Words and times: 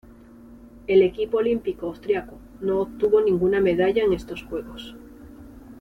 El 0.87 1.03
equipo 1.03 1.37
olímpico 1.37 1.85
austríaco 1.85 2.39
no 2.59 2.81
obtuvo 2.81 3.21
ninguna 3.21 3.61
medalla 3.61 4.03
en 4.03 4.13
estos 4.13 4.41
Juegos. 4.43 4.95